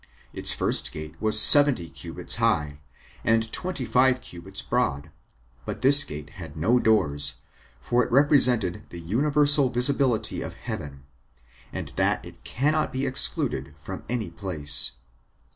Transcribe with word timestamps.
Its 0.33 0.51
first 0.51 0.91
gate 0.91 1.13
was 1.21 1.39
seventy 1.39 1.87
cubits 1.87 2.37
high, 2.41 2.79
and 3.23 3.51
twenty 3.53 3.85
five 3.85 4.19
cubits 4.19 4.59
broad; 4.59 5.11
but 5.63 5.81
this 5.83 6.03
gate 6.03 6.31
had 6.31 6.57
no 6.57 6.79
doors; 6.79 7.41
for 7.79 8.03
it 8.03 8.11
represented 8.11 8.87
the 8.89 8.99
universal 8.99 9.69
visibility 9.69 10.41
of 10.41 10.55
heaven, 10.55 11.03
and 11.71 11.89
that 11.97 12.25
it 12.25 12.43
cannot 12.43 12.91
be 12.91 13.05
excluded 13.05 13.75
from 13.77 14.01
any 14.09 14.31
place. 14.31 14.93